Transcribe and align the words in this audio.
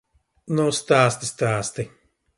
Nu 0.59 0.65
stāsti, 0.79 1.29
stāsti! 1.33 1.89